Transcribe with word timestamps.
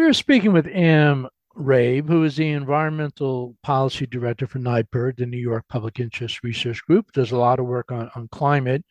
We 0.00 0.06
are 0.06 0.14
speaking 0.14 0.54
with 0.54 0.66
Ann 0.68 1.26
Rabe, 1.54 2.08
who 2.08 2.24
is 2.24 2.34
the 2.34 2.48
Environmental 2.48 3.54
Policy 3.62 4.06
Director 4.06 4.46
for 4.46 4.58
NYPIRG, 4.58 5.18
the 5.18 5.26
New 5.26 5.36
York 5.36 5.66
Public 5.68 6.00
Interest 6.00 6.42
Research 6.42 6.82
Group, 6.86 7.12
does 7.12 7.32
a 7.32 7.36
lot 7.36 7.60
of 7.60 7.66
work 7.66 7.92
on, 7.92 8.10
on 8.14 8.26
climate. 8.28 8.82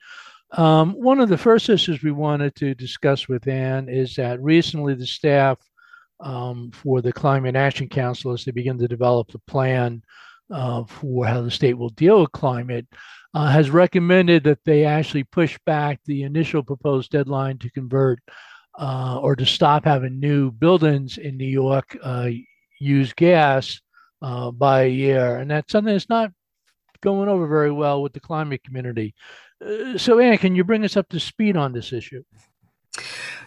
Um, 0.51 0.93
one 0.93 1.19
of 1.19 1.27
the 1.27 1.37
first 1.37 1.67
issues 1.67 2.03
we 2.03 2.11
wanted 2.11 2.53
to 2.57 2.75
discuss 2.75 3.27
with 3.27 3.47
Ann 3.47 3.89
is 3.89 4.13
that 4.17 4.39
recently 4.39 4.93
the 4.93 5.07
staff 5.07 5.57
um, 6.19 6.69
for 6.71 7.01
the 7.01 7.11
Climate 7.11 7.55
Action 7.55 7.89
Council, 7.89 8.31
as 8.31 8.45
they 8.45 8.51
begin 8.51 8.77
to 8.77 8.87
develop 8.87 9.31
the 9.31 9.39
plan 9.39 10.03
uh, 10.51 10.83
for 10.83 11.25
how 11.25 11.41
the 11.41 11.49
state 11.49 11.73
will 11.73 11.89
deal 11.89 12.21
with 12.21 12.31
climate, 12.33 12.85
uh, 13.33 13.47
has 13.47 13.71
recommended 13.71 14.43
that 14.43 14.63
they 14.63 14.85
actually 14.85 15.23
push 15.23 15.57
back 15.65 16.01
the 16.05 16.21
initial 16.21 16.61
proposed 16.61 17.09
deadline 17.09 17.57
to 17.57 17.71
convert 17.71 18.19
uh, 18.79 19.19
or 19.21 19.35
to 19.35 19.45
stop 19.45 19.83
having 19.83 20.19
new 20.19 20.51
buildings 20.51 21.17
in 21.17 21.37
New 21.37 21.45
York 21.45 21.97
uh, 22.01 22.29
use 22.79 23.11
gas 23.13 23.81
uh, 24.21 24.51
by 24.51 24.83
a 24.83 24.89
year. 24.89 25.37
And 25.37 25.51
that's 25.51 25.71
something 25.71 25.93
that's 25.93 26.09
not 26.09 26.31
going 27.01 27.27
over 27.27 27.45
very 27.45 27.71
well 27.71 28.01
with 28.01 28.13
the 28.13 28.19
climate 28.21 28.63
community. 28.63 29.13
Uh, 29.63 29.97
so, 29.97 30.19
Ann, 30.19 30.37
can 30.37 30.55
you 30.55 30.63
bring 30.63 30.85
us 30.85 30.95
up 30.95 31.09
to 31.09 31.19
speed 31.19 31.57
on 31.57 31.73
this 31.73 31.91
issue? 31.91 32.23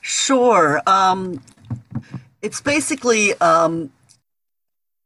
Sure. 0.02 0.82
Um, 0.86 1.40
it's 2.42 2.60
basically 2.60 3.32
um, 3.40 3.90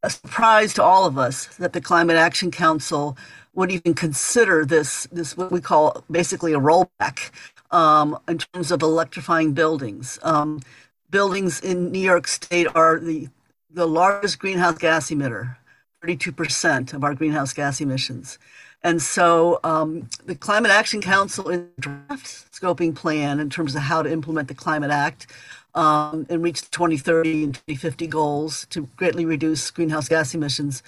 a 0.03 0.11
surprise 0.11 0.75
to 0.75 0.83
all 0.83 1.07
of 1.07 1.19
us 1.19 1.47
that 1.57 1.73
the 1.73 1.81
Climate 1.81 2.17
Action 2.17 2.51
Council 2.51 3.17
would 3.55 3.71
even 3.71 3.95
consider 3.95 4.65
this 4.65 5.09
this 5.11 5.37
what 5.37 5.51
we 5.51 5.61
call 5.61 6.05
basically 6.11 6.53
a 6.53 6.59
rollback 6.59 7.31
um, 7.77 8.19
in 8.27 8.39
terms 8.39 8.73
of 8.73 8.83
electrifying 8.83 9.53
buildings. 9.53 10.19
Um, 10.23 10.63
buildings 11.11 11.61
in 11.61 11.93
New 11.93 12.01
York 12.01 12.27
State 12.27 12.67
are 12.75 12.99
the 12.99 13.29
the 13.71 13.87
largest 13.87 14.39
greenhouse 14.39 14.79
gas 14.79 15.11
emitter, 15.11 15.57
32% 16.03 16.95
of 16.95 17.05
our 17.05 17.15
greenhouse 17.15 17.53
gas 17.53 17.79
emissions. 17.83 18.39
And 18.83 19.03
so 19.03 19.61
um, 19.65 20.09
the 20.25 20.35
Climate 20.35 20.71
Action 20.71 21.03
Council 21.03 21.51
in 21.51 21.69
draft 21.79 22.27
scoping 22.53 22.95
plan 22.95 23.39
in 23.39 23.51
terms 23.51 23.75
of 23.75 23.83
how 23.83 24.03
to 24.03 24.11
implement 24.11 24.49
the 24.49 24.55
Climate 24.55 24.91
Act 24.91 25.27
um, 25.75 26.27
and 26.31 26.43
reach 26.43 26.63
the 26.63 26.71
2030 26.71 27.45
and 27.45 27.55
2050 27.55 28.07
goals 28.07 28.67
to 28.71 28.89
greatly 28.97 29.27
reduce 29.27 29.71
greenhouse 29.71 30.09
gas 30.09 30.35
emissions, 30.35 30.83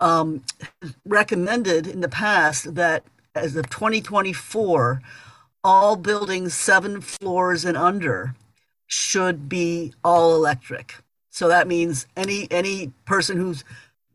um, 0.00 0.42
recommended 1.04 1.86
in 1.86 2.00
the 2.00 2.08
past 2.08 2.74
that 2.74 3.04
as 3.36 3.54
of 3.54 3.70
2024, 3.70 5.00
all 5.64 5.96
buildings 5.96 6.54
seven 6.54 7.00
floors 7.00 7.64
and 7.64 7.76
under 7.76 8.34
should 8.86 9.48
be 9.48 9.92
all 10.04 10.34
electric. 10.34 10.96
So 11.30 11.48
that 11.48 11.66
means 11.66 12.06
any 12.16 12.46
any 12.50 12.92
person 13.06 13.38
who's 13.38 13.64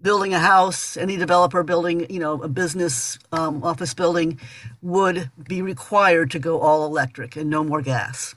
building 0.01 0.33
a 0.33 0.39
house, 0.39 0.95
any 0.97 1.17
developer 1.17 1.63
building, 1.63 2.05
you 2.11 2.19
know, 2.19 2.41
a 2.43 2.47
business 2.47 3.17
um, 3.31 3.63
office 3.63 3.93
building, 3.93 4.39
would 4.81 5.31
be 5.47 5.61
required 5.61 6.29
to 6.31 6.39
go 6.39 6.59
all 6.59 6.85
electric 6.85 7.35
and 7.35 7.49
no 7.49 7.63
more 7.63 7.81
gas. 7.81 8.35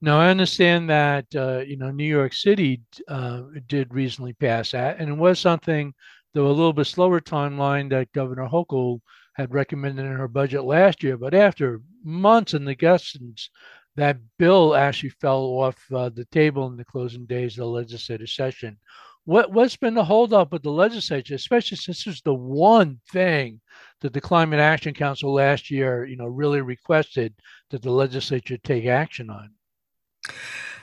Now, 0.00 0.18
I 0.18 0.30
understand 0.30 0.88
that 0.88 1.26
uh, 1.34 1.58
you 1.58 1.76
know 1.76 1.90
New 1.90 2.04
York 2.04 2.32
City 2.32 2.80
uh, 3.08 3.42
did 3.68 3.92
recently 3.92 4.32
pass 4.32 4.70
that, 4.70 4.98
and 4.98 5.10
it 5.10 5.16
was 5.16 5.38
something 5.38 5.92
though 6.32 6.46
a 6.46 6.48
little 6.48 6.72
bit 6.72 6.86
slower 6.86 7.20
timeline 7.20 7.90
that 7.90 8.12
Governor 8.12 8.48
Hochul 8.48 9.00
had 9.34 9.52
recommended 9.52 10.06
in 10.06 10.16
her 10.16 10.28
budget 10.28 10.64
last 10.64 11.02
year. 11.02 11.16
But 11.16 11.34
after 11.34 11.82
months 12.04 12.54
in 12.54 12.64
the 12.64 12.74
discussions, 12.74 13.50
that 13.96 14.18
bill 14.38 14.74
actually 14.74 15.10
fell 15.10 15.42
off 15.42 15.76
uh, 15.92 16.08
the 16.08 16.24
table 16.26 16.66
in 16.66 16.76
the 16.76 16.84
closing 16.84 17.26
days 17.26 17.54
of 17.54 17.58
the 17.58 17.66
legislative 17.66 18.28
session. 18.28 18.78
What 19.24 19.52
what's 19.52 19.76
been 19.76 19.94
the 19.94 20.04
holdup 20.04 20.52
with 20.52 20.62
the 20.62 20.70
legislature, 20.70 21.34
especially 21.34 21.76
since 21.76 22.04
this 22.04 22.14
is 22.14 22.22
the 22.22 22.34
one 22.34 23.00
thing 23.12 23.60
that 24.00 24.12
the 24.12 24.20
Climate 24.20 24.60
Action 24.60 24.94
Council 24.94 25.32
last 25.32 25.70
year, 25.70 26.06
you 26.06 26.16
know, 26.16 26.26
really 26.26 26.62
requested 26.62 27.34
that 27.70 27.82
the 27.82 27.90
legislature 27.90 28.56
take 28.56 28.86
action 28.86 29.28
on? 29.28 29.50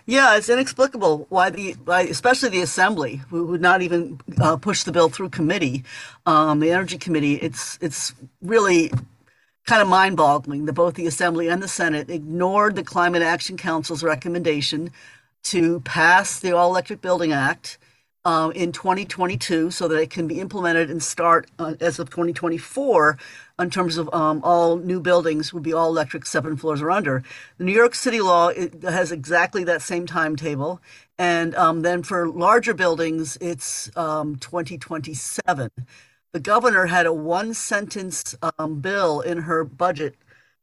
Yeah, 0.05 0.37
it's 0.37 0.47
inexplicable 0.47 1.25
why 1.29 1.49
the, 1.49 1.73
why, 1.83 2.01
especially 2.03 2.49
the 2.49 2.61
assembly, 2.61 3.21
who 3.29 3.45
would 3.47 3.59
not 3.59 3.81
even 3.81 4.21
uh, 4.39 4.55
push 4.55 4.83
the 4.83 4.93
bill 4.93 5.09
through 5.09 5.29
committee, 5.29 5.83
um, 6.25 6.59
the 6.59 6.71
energy 6.71 6.97
committee. 6.97 7.35
It's 7.35 7.77
it's 7.81 8.13
really 8.41 8.91
kind 9.67 9.81
of 9.81 9.87
mind-boggling 9.87 10.65
that 10.65 10.73
both 10.73 10.95
the 10.95 11.05
assembly 11.05 11.49
and 11.49 11.61
the 11.61 11.67
senate 11.67 12.09
ignored 12.09 12.75
the 12.75 12.83
climate 12.83 13.21
action 13.21 13.57
council's 13.57 14.01
recommendation 14.01 14.89
to 15.43 15.81
pass 15.81 16.39
the 16.39 16.55
all 16.55 16.69
electric 16.69 17.01
building 17.01 17.33
act 17.33 17.77
uh, 18.23 18.49
in 18.55 18.71
2022 18.71 19.71
so 19.71 19.87
that 19.87 19.97
it 19.97 20.09
can 20.09 20.27
be 20.27 20.41
implemented 20.41 20.89
and 20.89 21.01
start 21.01 21.49
uh, 21.59 21.75
as 21.79 21.99
of 21.99 22.09
2024 22.09 23.17
in 23.59 23.69
terms 23.69 23.97
of 23.97 24.13
um, 24.13 24.41
all 24.43 24.77
new 24.77 24.99
buildings 24.99 25.53
would 25.53 25.63
be 25.63 25.71
all 25.71 25.87
electric 25.87 26.25
seven 26.25 26.57
floors 26.57 26.81
or 26.81 26.91
under. 26.91 27.23
The 27.57 27.63
New 27.63 27.73
York 27.73 27.95
City 27.95 28.19
law 28.19 28.51
has 28.83 29.13
exactly 29.13 29.63
that 29.63 29.81
same 29.81 30.05
timetable. 30.05 30.81
And 31.17 31.55
um, 31.55 31.83
then 31.83 32.03
for 32.03 32.27
larger 32.27 32.73
buildings, 32.73 33.37
it's 33.39 33.89
um, 33.95 34.35
2027. 34.35 35.69
The 36.33 36.39
governor 36.39 36.85
had 36.85 37.05
a 37.05 37.13
one 37.13 37.53
sentence 37.53 38.35
um, 38.59 38.79
bill 38.79 39.21
in 39.21 39.39
her 39.39 39.63
budget, 39.63 40.15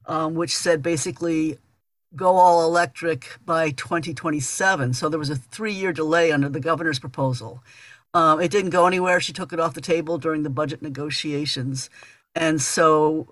um, 0.06 0.34
which 0.34 0.54
said 0.54 0.82
basically 0.82 1.58
go 2.14 2.36
all 2.36 2.64
electric 2.64 3.38
by 3.44 3.70
2027. 3.70 4.94
So 4.94 5.08
there 5.08 5.18
was 5.18 5.30
a 5.30 5.36
three 5.36 5.72
year 5.72 5.92
delay 5.92 6.32
under 6.32 6.48
the 6.48 6.60
governor's 6.60 6.98
proposal. 6.98 7.62
Um, 8.12 8.40
it 8.40 8.50
didn't 8.50 8.70
go 8.70 8.86
anywhere. 8.86 9.20
She 9.20 9.32
took 9.32 9.52
it 9.52 9.58
off 9.58 9.74
the 9.74 9.80
table 9.80 10.18
during 10.18 10.44
the 10.44 10.50
budget 10.50 10.82
negotiations. 10.82 11.90
And 12.36 12.62
so, 12.62 13.26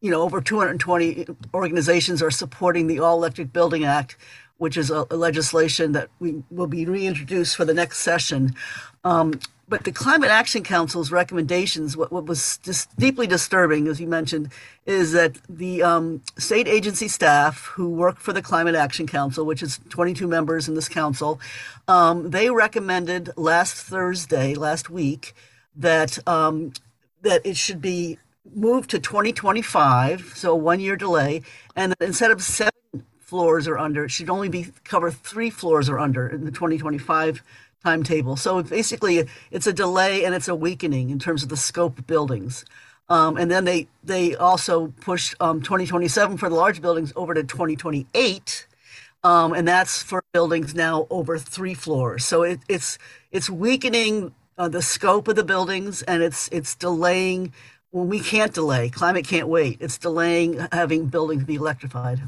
you 0.00 0.10
know, 0.10 0.22
over 0.22 0.40
220 0.40 1.26
organizations 1.52 2.22
are 2.22 2.30
supporting 2.30 2.86
the 2.86 3.00
All 3.00 3.18
Electric 3.18 3.52
Building 3.52 3.84
Act, 3.84 4.16
which 4.56 4.78
is 4.78 4.90
a, 4.90 5.06
a 5.10 5.16
legislation 5.16 5.92
that 5.92 6.08
we 6.18 6.42
will 6.50 6.66
be 6.66 6.86
reintroduced 6.86 7.56
for 7.56 7.66
the 7.66 7.74
next 7.74 7.98
session. 7.98 8.54
Um, 9.04 9.38
but 9.68 9.84
the 9.84 9.92
Climate 9.92 10.30
Action 10.30 10.62
Council's 10.62 11.12
recommendations, 11.12 11.96
what, 11.96 12.10
what 12.10 12.24
was 12.24 12.58
just 12.62 12.94
deeply 12.96 13.26
disturbing, 13.26 13.86
as 13.86 14.00
you 14.00 14.06
mentioned, 14.06 14.50
is 14.86 15.12
that 15.12 15.36
the 15.48 15.82
um, 15.82 16.22
state 16.38 16.66
agency 16.66 17.06
staff 17.06 17.66
who 17.66 17.90
work 17.90 18.18
for 18.18 18.32
the 18.32 18.40
Climate 18.40 18.74
Action 18.74 19.06
Council, 19.06 19.44
which 19.44 19.62
is 19.62 19.78
22 19.90 20.26
members 20.26 20.68
in 20.68 20.74
this 20.74 20.88
council, 20.88 21.38
um, 21.86 22.30
they 22.30 22.48
recommended 22.48 23.30
last 23.36 23.74
Thursday, 23.74 24.54
last 24.54 24.88
week, 24.88 25.34
that 25.76 26.18
um, 26.26 26.72
that 27.22 27.44
it 27.44 27.56
should 27.56 27.80
be 27.80 28.18
moved 28.54 28.90
to 28.90 28.98
2025, 28.98 30.32
so 30.34 30.52
a 30.52 30.56
one 30.56 30.80
year 30.80 30.96
delay, 30.96 31.42
and 31.76 31.94
instead 32.00 32.30
of 32.30 32.42
seven 32.42 32.72
floors 33.20 33.68
or 33.68 33.76
under, 33.76 34.04
it 34.04 34.10
should 34.10 34.30
only 34.30 34.48
be 34.48 34.68
cover 34.84 35.10
three 35.10 35.50
floors 35.50 35.90
or 35.90 35.98
under 35.98 36.26
in 36.26 36.46
the 36.46 36.50
2025 36.50 37.42
timetable. 37.84 38.36
So 38.36 38.62
basically, 38.62 39.26
it's 39.50 39.66
a 39.66 39.72
delay 39.72 40.24
and 40.24 40.34
it's 40.34 40.48
a 40.48 40.54
weakening 40.54 41.10
in 41.10 41.18
terms 41.18 41.42
of 41.42 41.48
the 41.48 41.56
scope 41.56 41.98
of 41.98 42.06
buildings. 42.06 42.64
Um, 43.08 43.36
and 43.36 43.50
then 43.50 43.64
they 43.64 43.88
they 44.04 44.36
also 44.36 44.88
pushed 45.00 45.34
um, 45.40 45.62
2027 45.62 46.36
for 46.36 46.48
the 46.48 46.54
large 46.54 46.82
buildings 46.82 47.12
over 47.16 47.32
to 47.32 47.42
2028, 47.42 48.66
um, 49.24 49.54
and 49.54 49.66
that's 49.66 50.02
for 50.02 50.22
buildings 50.32 50.74
now 50.74 51.06
over 51.08 51.38
three 51.38 51.72
floors. 51.72 52.24
So 52.24 52.42
it, 52.42 52.60
it's 52.68 52.98
it's 53.32 53.48
weakening 53.48 54.34
uh, 54.58 54.68
the 54.68 54.82
scope 54.82 55.26
of 55.28 55.36
the 55.36 55.44
buildings, 55.44 56.02
and 56.02 56.22
it's 56.22 56.50
it's 56.52 56.74
delaying 56.74 57.54
when 57.92 58.08
we 58.08 58.20
can't 58.20 58.52
delay. 58.52 58.90
Climate 58.90 59.26
can't 59.26 59.48
wait. 59.48 59.78
It's 59.80 59.96
delaying 59.96 60.66
having 60.70 61.06
buildings 61.06 61.44
be 61.44 61.54
electrified. 61.54 62.20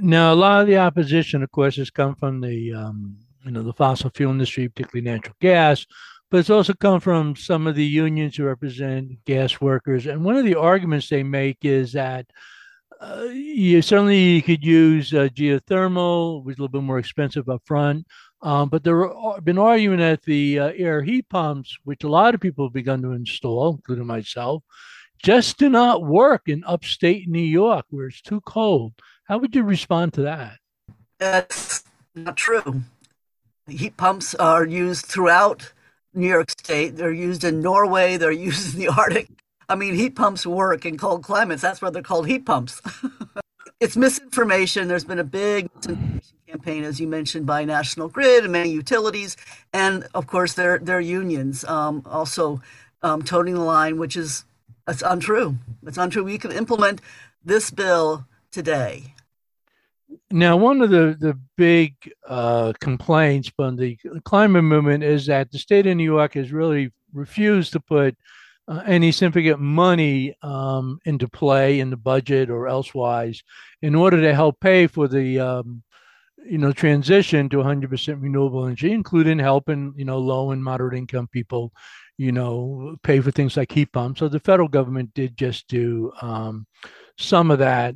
Now, 0.00 0.32
a 0.32 0.36
lot 0.36 0.60
of 0.60 0.66
the 0.66 0.78
opposition, 0.78 1.42
of 1.42 1.50
course, 1.50 1.76
has 1.76 1.90
come 1.90 2.14
from 2.14 2.40
the 2.40 2.72
um, 2.72 3.18
you 3.44 3.50
know 3.50 3.62
the 3.62 3.72
fossil 3.72 4.10
fuel 4.10 4.32
industry, 4.32 4.68
particularly 4.68 5.10
natural 5.10 5.36
gas, 5.40 5.86
but 6.30 6.38
it's 6.38 6.50
also 6.50 6.72
come 6.74 7.00
from 7.00 7.36
some 7.36 7.66
of 7.66 7.74
the 7.74 7.84
unions 7.84 8.36
who 8.36 8.44
represent 8.44 9.24
gas 9.24 9.60
workers. 9.60 10.06
And 10.06 10.24
one 10.24 10.36
of 10.36 10.44
the 10.44 10.56
arguments 10.56 11.08
they 11.08 11.22
make 11.22 11.58
is 11.62 11.92
that 11.92 12.26
uh, 13.00 13.24
you 13.32 13.82
certainly 13.82 14.40
could 14.42 14.64
use 14.64 15.12
uh, 15.12 15.28
geothermal, 15.34 16.42
which 16.42 16.54
is 16.54 16.58
a 16.58 16.62
little 16.62 16.80
bit 16.80 16.86
more 16.86 16.98
expensive 16.98 17.48
up 17.48 17.62
front. 17.66 18.06
Um, 18.42 18.68
but 18.68 18.84
there 18.84 19.08
have 19.08 19.44
been 19.44 19.58
arguing 19.58 19.98
that 19.98 20.22
the 20.22 20.58
uh, 20.58 20.72
air 20.76 21.02
heat 21.02 21.28
pumps, 21.28 21.76
which 21.84 22.04
a 22.04 22.08
lot 22.08 22.34
of 22.34 22.40
people 22.40 22.66
have 22.66 22.72
begun 22.72 23.02
to 23.02 23.12
install, 23.12 23.72
including 23.72 24.06
myself, 24.06 24.62
just 25.22 25.58
do 25.58 25.68
not 25.68 26.04
work 26.04 26.42
in 26.48 26.64
upstate 26.64 27.28
New 27.28 27.38
York 27.40 27.86
where 27.90 28.08
it's 28.08 28.20
too 28.20 28.40
cold. 28.42 28.92
How 29.24 29.38
would 29.38 29.54
you 29.54 29.62
respond 29.62 30.12
to 30.14 30.22
that? 30.22 30.58
That's 31.18 31.84
not 32.14 32.36
true. 32.36 32.82
Heat 33.66 33.96
pumps 33.96 34.34
are 34.34 34.66
used 34.66 35.06
throughout 35.06 35.72
New 36.12 36.28
York 36.28 36.50
State. 36.50 36.96
They're 36.96 37.12
used 37.12 37.44
in 37.44 37.60
Norway. 37.60 38.16
They're 38.16 38.30
used 38.50 38.74
in 38.74 38.80
the 38.80 38.88
Arctic. 38.88 39.28
I 39.68 39.74
mean, 39.74 39.94
heat 39.94 40.14
pumps 40.14 40.46
work 40.46 40.84
in 40.84 40.98
cold 40.98 41.22
climates. 41.22 41.62
That's 41.62 41.80
why 41.80 41.90
they're 41.90 42.02
called 42.02 42.26
heat 42.26 42.44
pumps. 42.44 42.82
it's 43.80 43.96
misinformation. 43.96 44.88
There's 44.88 45.04
been 45.04 45.18
a 45.18 45.24
big 45.24 45.70
campaign, 46.46 46.84
as 46.84 47.00
you 47.00 47.08
mentioned, 47.08 47.46
by 47.46 47.64
National 47.64 48.08
Grid 48.08 48.44
and 48.44 48.52
many 48.52 48.70
utilities, 48.70 49.36
and 49.72 50.06
of 50.14 50.26
course 50.26 50.52
their 50.52 50.78
their 50.78 51.00
unions 51.00 51.64
um, 51.64 52.02
also 52.04 52.60
um, 53.02 53.22
toting 53.22 53.54
the 53.54 53.60
line, 53.60 53.98
which 53.98 54.16
is 54.16 54.44
that's 54.86 55.02
untrue. 55.02 55.56
It's 55.86 55.98
untrue. 55.98 56.24
We 56.24 56.38
can 56.38 56.52
implement 56.52 57.00
this 57.42 57.70
bill 57.70 58.26
today. 58.52 59.14
Now, 60.34 60.56
one 60.56 60.82
of 60.82 60.90
the 60.90 61.16
the 61.16 61.38
big 61.56 61.94
uh, 62.28 62.72
complaints 62.80 63.52
from 63.54 63.76
the 63.76 63.96
climate 64.24 64.64
movement 64.64 65.04
is 65.04 65.26
that 65.26 65.52
the 65.52 65.60
state 65.60 65.86
of 65.86 65.96
New 65.96 66.02
York 66.02 66.34
has 66.34 66.50
really 66.50 66.90
refused 67.12 67.72
to 67.74 67.80
put 67.80 68.16
uh, 68.66 68.82
any 68.84 69.12
significant 69.12 69.60
money 69.60 70.34
um, 70.42 70.98
into 71.04 71.28
play 71.28 71.78
in 71.78 71.88
the 71.88 71.96
budget 71.96 72.50
or 72.50 72.66
elsewise 72.66 73.44
in 73.80 73.94
order 73.94 74.20
to 74.20 74.34
help 74.34 74.58
pay 74.58 74.88
for 74.88 75.06
the 75.06 75.38
um, 75.38 75.84
you 76.44 76.58
know 76.58 76.72
transition 76.72 77.48
to 77.48 77.58
100% 77.58 78.20
renewable 78.20 78.66
energy 78.66 78.90
including 78.90 79.38
helping 79.38 79.94
you 79.96 80.04
know 80.04 80.18
low 80.18 80.50
and 80.50 80.64
moderate 80.64 80.98
income 80.98 81.28
people 81.28 81.72
you 82.18 82.32
know 82.32 82.96
pay 83.04 83.20
for 83.20 83.30
things 83.30 83.56
like 83.56 83.70
heat 83.70 83.92
pumps. 83.92 84.18
So 84.18 84.26
the 84.26 84.40
federal 84.40 84.66
government 84.66 85.14
did 85.14 85.36
just 85.36 85.68
do 85.68 86.10
um, 86.20 86.66
some 87.18 87.52
of 87.52 87.60
that 87.60 87.94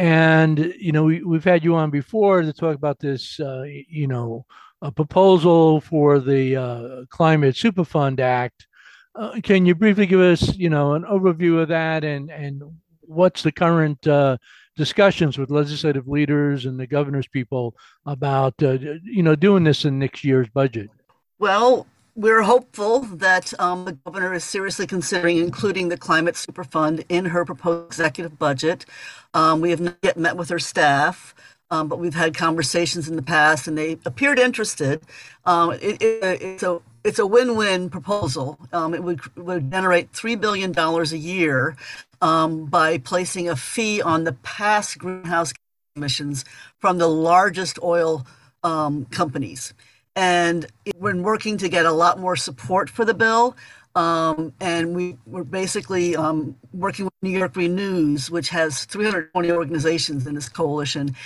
and 0.00 0.74
you 0.78 0.92
know 0.92 1.04
we, 1.04 1.22
we've 1.22 1.44
had 1.44 1.62
you 1.62 1.74
on 1.74 1.90
before 1.90 2.42
to 2.42 2.52
talk 2.52 2.74
about 2.74 2.98
this 2.98 3.38
uh, 3.40 3.64
you 3.66 4.06
know 4.06 4.44
a 4.82 4.90
proposal 4.90 5.80
for 5.80 6.18
the 6.18 6.56
uh, 6.56 7.04
climate 7.10 7.54
superfund 7.54 8.18
act 8.18 8.66
uh, 9.14 9.40
can 9.42 9.66
you 9.66 9.74
briefly 9.74 10.06
give 10.06 10.20
us, 10.20 10.56
you 10.56 10.70
know, 10.70 10.94
an 10.94 11.02
overview 11.04 11.60
of 11.60 11.68
that 11.68 12.04
and 12.04 12.30
and 12.30 12.62
what's 13.00 13.42
the 13.42 13.52
current 13.52 14.06
uh, 14.06 14.36
discussions 14.76 15.36
with 15.36 15.50
legislative 15.50 16.06
leaders 16.06 16.64
and 16.66 16.78
the 16.78 16.86
governor's 16.86 17.26
people 17.26 17.74
about, 18.06 18.54
uh, 18.62 18.78
you 19.02 19.22
know, 19.22 19.34
doing 19.34 19.64
this 19.64 19.84
in 19.84 19.98
next 19.98 20.22
year's 20.22 20.48
budget? 20.48 20.90
Well, 21.38 21.86
we're 22.20 22.42
hopeful 22.42 23.00
that 23.00 23.58
um, 23.58 23.86
the 23.86 23.92
governor 23.92 24.34
is 24.34 24.44
seriously 24.44 24.86
considering 24.86 25.38
including 25.38 25.88
the 25.88 25.96
climate 25.96 26.34
superfund 26.34 27.02
in 27.08 27.24
her 27.24 27.46
proposed 27.46 27.86
executive 27.86 28.38
budget. 28.38 28.84
Um, 29.32 29.62
we 29.62 29.70
have 29.70 29.80
not 29.80 29.96
yet 30.02 30.18
met 30.18 30.36
with 30.36 30.50
her 30.50 30.58
staff. 30.58 31.34
Um, 31.72 31.86
but 31.86 32.00
we've 32.00 32.14
had 32.14 32.34
conversations 32.36 33.08
in 33.08 33.14
the 33.14 33.22
past, 33.22 33.68
and 33.68 33.78
they 33.78 33.96
appeared 34.04 34.40
interested. 34.40 35.02
Um, 35.44 35.70
it, 35.74 36.02
it, 36.02 36.42
it's 36.42 36.64
a 36.64 36.80
it's 37.04 37.20
a 37.20 37.26
win-win 37.26 37.90
proposal. 37.90 38.58
Um, 38.72 38.92
it 38.92 39.04
would, 39.04 39.20
would 39.36 39.70
generate 39.70 40.10
three 40.10 40.34
billion 40.34 40.72
dollars 40.72 41.12
a 41.12 41.16
year 41.18 41.76
um, 42.20 42.66
by 42.66 42.98
placing 42.98 43.48
a 43.48 43.54
fee 43.54 44.02
on 44.02 44.24
the 44.24 44.32
past 44.32 44.98
greenhouse 44.98 45.52
emissions 45.94 46.44
from 46.80 46.98
the 46.98 47.08
largest 47.08 47.78
oil 47.82 48.26
um, 48.64 49.04
companies. 49.06 49.72
And 50.16 50.66
we're 50.96 51.20
working 51.20 51.56
to 51.58 51.68
get 51.68 51.86
a 51.86 51.92
lot 51.92 52.18
more 52.18 52.36
support 52.36 52.90
for 52.90 53.04
the 53.04 53.14
bill. 53.14 53.56
Um, 53.94 54.52
and 54.60 54.94
we, 54.94 55.16
we're 55.26 55.44
basically 55.44 56.14
um, 56.14 56.56
working 56.72 57.06
with 57.06 57.14
New 57.22 57.36
York 57.36 57.56
Renews, 57.56 58.30
which 58.30 58.50
has 58.50 58.84
320 58.84 59.50
organizations 59.50 60.26
in 60.26 60.34
this 60.34 60.48
coalition 60.48 61.16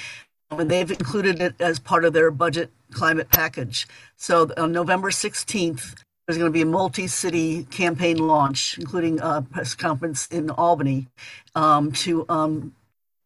and 0.59 0.71
they've 0.71 0.91
included 0.91 1.41
it 1.41 1.55
as 1.61 1.79
part 1.79 2.05
of 2.05 2.13
their 2.13 2.31
budget 2.31 2.71
climate 2.93 3.29
package. 3.31 3.87
So 4.17 4.51
on 4.57 4.73
November 4.73 5.11
16th, 5.11 5.95
there's 6.27 6.39
going 6.39 6.51
to 6.51 6.51
be 6.51 6.63
a 6.63 6.67
multi-city 6.67 7.65
campaign 7.65 8.19
launch, 8.19 8.79
including 8.79 9.21
a 9.21 9.43
press 9.43 9.75
conference 9.75 10.27
in 10.29 10.51
Albany, 10.51 11.09
um, 11.55 11.93
to 11.93 12.25
um, 12.29 12.75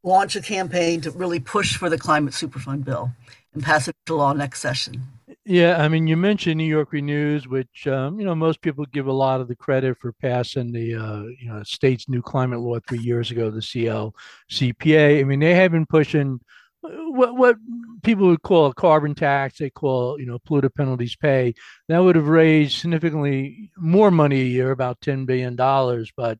launch 0.03 0.37
a 0.37 0.41
campaign 0.41 1.01
to 1.03 1.11
really 1.11 1.39
push 1.39 1.77
for 1.77 1.89
the 1.89 1.99
climate 1.99 2.35
superfund 2.35 2.85
bill 2.85 3.13
and 3.55 3.63
pass 3.63 3.89
it 3.89 3.95
to 4.07 4.15
law 4.15 4.33
next 4.33 4.61
session. 4.61 5.03
Yeah, 5.49 5.83
I 5.83 5.89
mean, 5.89 6.07
you 6.07 6.15
mentioned 6.19 6.59
New 6.59 6.65
York 6.65 6.93
Renews, 6.93 7.49
which 7.49 7.87
um, 7.87 8.21
you 8.21 8.27
know 8.27 8.35
most 8.35 8.61
people 8.61 8.85
give 8.85 9.07
a 9.07 9.13
lot 9.13 9.41
of 9.41 9.49
the 9.49 9.57
credit 9.57 9.97
for 9.99 10.13
passing 10.13 10.73
the 10.73 10.95
uh, 10.95 11.23
you 11.41 11.49
know 11.49 11.63
state's 11.63 12.07
new 12.07 12.21
climate 12.21 12.61
law 12.61 12.79
three 12.87 12.99
years 12.99 13.31
ago, 13.31 13.51
the 13.51 13.61
CLCPA. 13.61 15.21
I 15.21 15.25
mean, 15.25 15.41
they 15.41 15.55
have 15.55 15.73
been 15.73 15.87
pushing 15.87 16.39
what 16.83 17.35
what 17.35 17.57
people 18.03 18.27
would 18.27 18.43
call 18.43 18.67
a 18.67 18.75
carbon 18.75 19.15
tax, 19.15 19.59
they 19.59 19.71
call 19.71 20.21
you 20.21 20.27
know 20.27 20.39
polluter 20.39 20.75
penalties 20.75 21.17
pay. 21.17 21.55
That 21.89 22.01
would 22.01 22.17
have 22.17 22.29
raised 22.29 22.79
significantly 22.79 23.73
more 23.79 24.11
money 24.11 24.43
a 24.43 24.45
year, 24.45 24.71
about 24.71 25.01
ten 25.01 25.25
billion 25.25 25.57
dollars, 25.57 26.13
but 26.15 26.39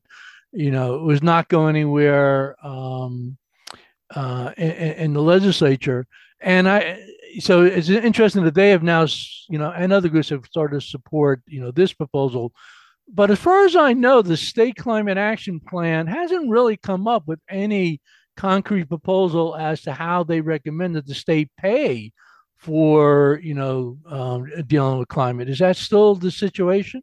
you 0.51 0.69
know 0.69 0.93
it 0.97 1.01
was 1.01 1.23
not 1.23 1.49
going 1.49 1.75
anywhere 1.75 2.55
um, 2.63 3.39
uh, 4.13 4.51
in, 4.55 4.71
in, 4.71 5.13
the 5.13 5.21
legislature. 5.23 6.05
And 6.41 6.69
I 6.69 7.03
so 7.39 7.63
it's 7.63 7.89
interesting 7.89 8.43
that 8.43 8.55
they 8.55 8.69
have 8.71 8.83
now 8.83 9.05
you 9.49 9.57
know 9.59 9.71
and 9.71 9.93
other 9.93 10.09
groups 10.09 10.29
have 10.29 10.45
started 10.45 10.81
to 10.81 10.87
support 10.87 11.41
you 11.47 11.61
know 11.61 11.71
this 11.71 11.93
proposal. 11.93 12.53
But 13.11 13.31
as 13.31 13.39
far 13.39 13.65
as 13.65 13.75
I 13.75 13.93
know, 13.93 14.21
the 14.21 14.37
state 14.37 14.75
climate 14.75 15.17
action 15.17 15.59
plan 15.59 16.05
hasn't 16.05 16.49
really 16.49 16.77
come 16.77 17.07
up 17.07 17.27
with 17.27 17.39
any 17.49 18.01
concrete 18.37 18.85
proposal 18.85 19.55
as 19.55 19.81
to 19.81 19.93
how 19.93 20.23
they 20.23 20.41
recommend 20.41 20.95
that 20.95 21.07
the 21.07 21.15
state 21.15 21.49
pay 21.57 22.11
for 22.57 23.39
you 23.41 23.53
know 23.53 23.97
um, 24.07 24.49
dealing 24.67 24.99
with 24.99 25.07
climate. 25.07 25.49
Is 25.49 25.59
that 25.59 25.77
still 25.77 26.15
the 26.15 26.31
situation? 26.31 27.01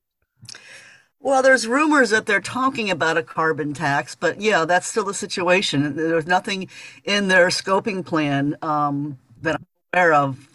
Well, 1.18 1.42
there's 1.42 1.66
rumors 1.66 2.10
that 2.10 2.26
they're 2.26 2.40
talking 2.40 2.88
about 2.88 3.16
a 3.16 3.22
carbon 3.22 3.74
tax, 3.74 4.14
but 4.14 4.40
yeah, 4.40 4.64
that's 4.64 4.86
still 4.86 5.02
the 5.02 5.14
situation. 5.14 5.96
There's 5.96 6.26
nothing 6.26 6.68
in 7.04 7.26
their 7.26 7.48
scoping 7.48 8.06
plan 8.06 8.56
um, 8.62 9.18
that 9.42 9.60
aware 9.92 10.12
of 10.12 10.48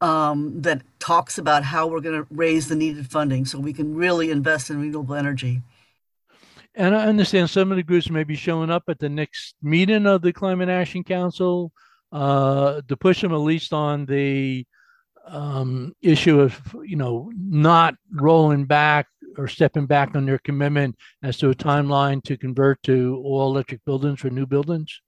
um, 0.00 0.60
that 0.62 0.82
talks 0.98 1.38
about 1.38 1.62
how 1.62 1.86
we're 1.86 2.00
going 2.00 2.20
to 2.20 2.26
raise 2.30 2.68
the 2.68 2.74
needed 2.74 3.10
funding 3.10 3.44
so 3.44 3.58
we 3.58 3.72
can 3.72 3.94
really 3.94 4.30
invest 4.30 4.68
in 4.70 4.80
renewable 4.80 5.14
energy. 5.14 5.62
And 6.74 6.96
I 6.96 7.06
understand 7.06 7.50
some 7.50 7.70
of 7.70 7.76
the 7.76 7.82
groups 7.82 8.10
may 8.10 8.24
be 8.24 8.34
showing 8.34 8.70
up 8.70 8.84
at 8.88 8.98
the 8.98 9.08
next 9.08 9.54
meeting 9.62 10.06
of 10.06 10.22
the 10.22 10.32
Climate 10.32 10.70
Action 10.70 11.04
Council 11.04 11.70
uh, 12.10 12.80
to 12.88 12.96
push 12.96 13.20
them 13.20 13.32
at 13.32 13.36
least 13.36 13.72
on 13.72 14.06
the 14.06 14.66
um, 15.26 15.92
issue 16.00 16.40
of, 16.40 16.60
you 16.82 16.96
know, 16.96 17.30
not 17.36 17.94
rolling 18.10 18.64
back 18.64 19.06
or 19.36 19.48
stepping 19.48 19.86
back 19.86 20.16
on 20.16 20.26
their 20.26 20.38
commitment 20.38 20.96
as 21.22 21.36
to 21.38 21.50
a 21.50 21.54
timeline 21.54 22.22
to 22.24 22.36
convert 22.36 22.82
to 22.82 23.22
all 23.24 23.50
electric 23.50 23.84
buildings 23.84 24.20
for 24.20 24.30
new 24.30 24.46
buildings? 24.46 25.00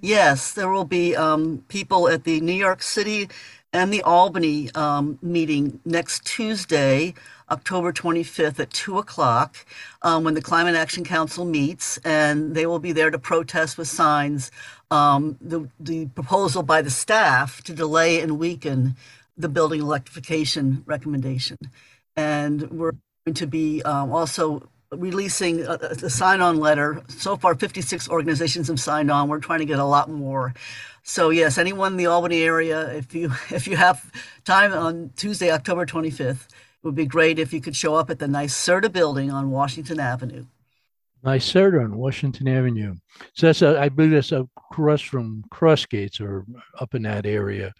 Yes, 0.00 0.52
there 0.52 0.68
will 0.68 0.84
be 0.84 1.16
um, 1.16 1.64
people 1.68 2.08
at 2.08 2.24
the 2.24 2.40
New 2.40 2.52
York 2.52 2.82
City 2.82 3.28
and 3.72 3.92
the 3.92 4.02
Albany 4.02 4.70
um, 4.74 5.18
meeting 5.20 5.80
next 5.84 6.24
Tuesday, 6.24 7.14
October 7.50 7.92
25th 7.92 8.60
at 8.60 8.70
2 8.70 8.98
o'clock, 8.98 9.56
um, 10.02 10.24
when 10.24 10.34
the 10.34 10.40
Climate 10.40 10.74
Action 10.74 11.04
Council 11.04 11.44
meets, 11.44 11.98
and 11.98 12.54
they 12.54 12.64
will 12.64 12.78
be 12.78 12.92
there 12.92 13.10
to 13.10 13.18
protest 13.18 13.76
with 13.76 13.88
signs 13.88 14.50
um, 14.90 15.36
the, 15.40 15.68
the 15.80 16.06
proposal 16.06 16.62
by 16.62 16.80
the 16.80 16.90
staff 16.90 17.62
to 17.64 17.74
delay 17.74 18.20
and 18.20 18.38
weaken 18.38 18.96
the 19.36 19.48
building 19.48 19.80
electrification 19.80 20.82
recommendation. 20.86 21.58
And 22.16 22.70
we're 22.70 22.92
going 23.26 23.34
to 23.34 23.46
be 23.46 23.82
um, 23.82 24.12
also 24.12 24.68
releasing 24.92 25.64
a, 25.64 25.74
a 25.74 26.10
sign-on 26.10 26.58
letter. 26.58 27.02
So 27.08 27.36
far, 27.36 27.54
56 27.54 28.08
organizations 28.08 28.68
have 28.68 28.80
signed 28.80 29.10
on. 29.10 29.28
We're 29.28 29.40
trying 29.40 29.60
to 29.60 29.64
get 29.64 29.78
a 29.78 29.84
lot 29.84 30.10
more. 30.10 30.54
So 31.02 31.30
yes, 31.30 31.58
anyone 31.58 31.92
in 31.92 31.96
the 31.96 32.06
Albany 32.06 32.42
area, 32.42 32.94
if 32.94 33.14
you 33.14 33.32
if 33.50 33.66
you 33.66 33.76
have 33.76 34.10
time 34.44 34.72
on 34.72 35.10
Tuesday, 35.16 35.50
October 35.50 35.86
25th, 35.86 36.30
it 36.30 36.46
would 36.82 36.94
be 36.94 37.06
great 37.06 37.38
if 37.38 37.52
you 37.52 37.60
could 37.60 37.76
show 37.76 37.94
up 37.94 38.10
at 38.10 38.18
the 38.18 38.26
NYSERDA 38.26 38.92
building 38.92 39.30
on 39.30 39.50
Washington 39.50 40.00
Avenue. 40.00 40.44
NYSERDA 41.24 41.84
on 41.84 41.96
Washington 41.96 42.46
Avenue. 42.46 42.94
So 43.34 43.46
that's 43.46 43.62
a, 43.62 43.80
I 43.80 43.88
believe 43.88 44.12
that's 44.12 44.32
across 44.32 45.00
from 45.00 45.44
Crossgates 45.50 46.20
or 46.20 46.44
up 46.78 46.94
in 46.94 47.02
that 47.02 47.26
area. 47.26 47.72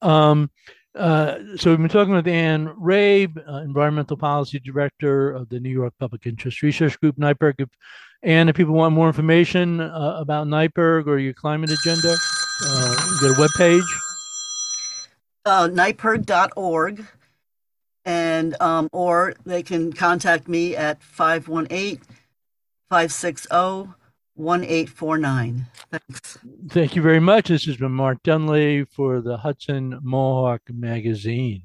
Um, 0.00 0.50
uh, 0.98 1.56
so 1.56 1.70
we've 1.70 1.78
been 1.78 1.88
talking 1.88 2.14
with 2.14 2.26
Ann 2.26 2.68
Rabe, 2.68 3.38
uh, 3.48 3.58
Environmental 3.58 4.16
Policy 4.16 4.58
Director 4.58 5.30
of 5.30 5.48
the 5.48 5.60
New 5.60 5.70
York 5.70 5.94
Public 5.98 6.26
Interest 6.26 6.62
Research 6.62 6.98
Group, 7.00 7.16
NYPIRG. 7.16 7.54
If, 7.58 7.68
and 8.22 8.50
if 8.50 8.56
people 8.56 8.74
want 8.74 8.94
more 8.94 9.06
information 9.06 9.80
uh, 9.80 10.16
about 10.18 10.48
NYPIRG 10.48 11.06
or 11.06 11.18
your 11.18 11.34
climate 11.34 11.70
agenda, 11.70 12.16
uh, 12.64 13.08
you 13.22 13.28
got 13.28 13.38
a 13.38 13.40
webpage? 13.40 13.86
Uh, 15.44 15.68
NYPIRG.org. 15.68 17.06
And, 18.04 18.56
um, 18.60 18.88
or 18.92 19.34
they 19.44 19.62
can 19.62 19.92
contact 19.92 20.48
me 20.48 20.74
at 20.74 21.02
518 21.02 22.00
560 22.88 23.94
1849. 24.38 25.66
Thanks. 25.90 26.38
Thank 26.68 26.96
you 26.96 27.02
very 27.02 27.20
much. 27.20 27.48
This 27.48 27.64
has 27.66 27.76
been 27.76 27.92
Mark 27.92 28.22
Dunlea 28.22 28.88
for 28.88 29.20
the 29.20 29.36
Hudson 29.36 29.98
Mohawk 30.02 30.62
Magazine. 30.72 31.62